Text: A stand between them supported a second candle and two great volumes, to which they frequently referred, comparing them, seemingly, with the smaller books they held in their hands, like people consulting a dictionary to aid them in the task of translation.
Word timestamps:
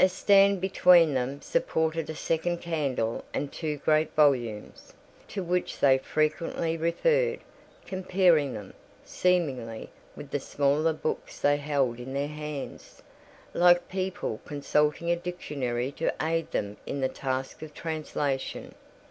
A 0.00 0.08
stand 0.08 0.62
between 0.62 1.12
them 1.12 1.42
supported 1.42 2.08
a 2.08 2.14
second 2.14 2.62
candle 2.62 3.26
and 3.34 3.52
two 3.52 3.76
great 3.76 4.10
volumes, 4.14 4.94
to 5.28 5.42
which 5.44 5.80
they 5.80 5.98
frequently 5.98 6.78
referred, 6.78 7.40
comparing 7.84 8.54
them, 8.54 8.72
seemingly, 9.04 9.90
with 10.16 10.30
the 10.30 10.40
smaller 10.40 10.94
books 10.94 11.40
they 11.40 11.58
held 11.58 12.00
in 12.00 12.14
their 12.14 12.26
hands, 12.26 13.02
like 13.52 13.90
people 13.90 14.40
consulting 14.46 15.10
a 15.10 15.16
dictionary 15.16 15.92
to 15.92 16.10
aid 16.22 16.50
them 16.52 16.78
in 16.86 17.02
the 17.02 17.08
task 17.10 17.60
of 17.60 17.74
translation. 17.74 18.74